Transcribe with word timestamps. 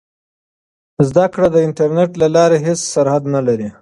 زده 1.07 1.25
کړه 1.33 1.47
د 1.51 1.57
انټرنیټ 1.67 2.11
له 2.21 2.27
لارې 2.35 2.57
هېڅ 2.67 2.79
سرحد 2.93 3.23
نه 3.35 3.41
لري. 3.47 3.67